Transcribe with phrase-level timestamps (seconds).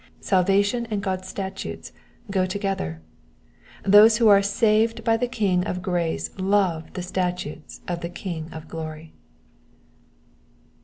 [0.19, 1.91] Salva tion and God's statutes
[2.31, 3.03] go together:
[3.83, 8.51] those who are saved by the King of grace love the statutes of the King
[8.51, 9.13] of glory.